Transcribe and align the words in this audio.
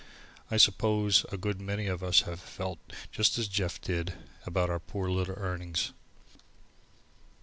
I 0.49 0.57
suppose 0.57 1.27
a 1.31 1.37
good 1.37 1.61
many 1.61 1.85
of 1.85 2.01
us 2.03 2.21
have 2.21 2.39
felt 2.39 2.79
just 3.11 3.37
as 3.37 3.47
Jeff 3.47 3.79
did 3.79 4.13
about 4.47 4.71
our 4.71 4.79
poor 4.79 5.11
little 5.11 5.35
earnings. 5.37 5.93